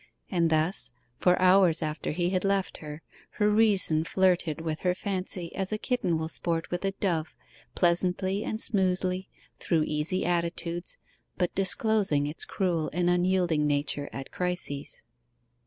And 0.31 0.49
thus, 0.49 0.91
for 1.19 1.39
hours 1.39 1.83
after 1.83 2.09
he 2.09 2.31
had 2.31 2.43
left 2.43 2.77
her, 2.77 3.03
her 3.33 3.51
reason 3.51 4.03
flirted 4.03 4.59
with 4.59 4.79
her 4.79 4.95
fancy 4.95 5.53
as 5.55 5.71
a 5.71 5.77
kitten 5.77 6.17
will 6.17 6.27
sport 6.27 6.71
with 6.71 6.83
a 6.83 6.93
dove, 6.93 7.35
pleasantly 7.75 8.43
and 8.43 8.59
smoothly 8.59 9.29
through 9.59 9.83
easy 9.85 10.25
attitudes, 10.25 10.97
but 11.37 11.53
disclosing 11.53 12.25
its 12.25 12.45
cruel 12.45 12.89
and 12.91 13.11
unyielding 13.11 13.67
nature 13.67 14.09
at 14.11 14.31
crises. 14.31 15.03